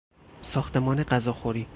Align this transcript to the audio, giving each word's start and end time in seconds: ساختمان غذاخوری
ساختمان 0.43 1.03
غذاخوری 1.03 1.67